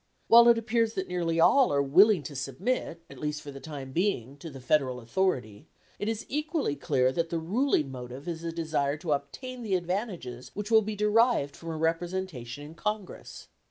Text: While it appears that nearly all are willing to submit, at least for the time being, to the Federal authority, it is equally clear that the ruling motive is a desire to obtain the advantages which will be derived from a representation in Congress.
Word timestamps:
While 0.27 0.47
it 0.47 0.57
appears 0.57 0.95
that 0.95 1.07
nearly 1.07 1.39
all 1.39 1.71
are 1.71 1.79
willing 1.83 2.23
to 2.23 2.35
submit, 2.35 3.03
at 3.07 3.19
least 3.19 3.43
for 3.43 3.51
the 3.51 3.59
time 3.59 3.91
being, 3.91 4.35
to 4.37 4.49
the 4.49 4.59
Federal 4.59 4.99
authority, 4.99 5.67
it 5.99 6.09
is 6.09 6.25
equally 6.27 6.75
clear 6.75 7.11
that 7.11 7.29
the 7.29 7.37
ruling 7.37 7.91
motive 7.91 8.27
is 8.27 8.43
a 8.43 8.51
desire 8.51 8.97
to 8.97 9.11
obtain 9.11 9.61
the 9.61 9.75
advantages 9.75 10.49
which 10.55 10.71
will 10.71 10.81
be 10.81 10.95
derived 10.95 11.55
from 11.55 11.69
a 11.69 11.77
representation 11.77 12.63
in 12.63 12.73
Congress. 12.73 13.49